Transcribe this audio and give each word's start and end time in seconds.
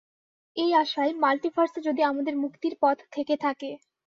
এই 0.57 0.71
আশায়, 0.75 1.13
মাল্টিভার্সে 1.15 1.79
যদি 1.87 2.01
আমাদের 2.03 2.35
মুক্তির 2.43 2.73
পথ 2.81 2.97
থেকে 3.11 3.35
থাকে। 3.37 3.69